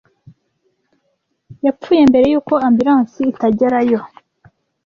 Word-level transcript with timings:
yapfuye 1.65 2.01
mbere 2.09 2.25
yuko 2.31 2.53
ambilansi 2.67 3.21
itagerayo. 3.31 3.99